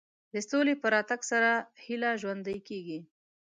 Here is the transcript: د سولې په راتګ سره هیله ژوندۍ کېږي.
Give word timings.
د 0.33 0.35
سولې 0.49 0.73
په 0.81 0.87
راتګ 0.93 1.21
سره 1.31 1.51
هیله 1.83 2.11
ژوندۍ 2.21 2.57
کېږي. 2.67 2.99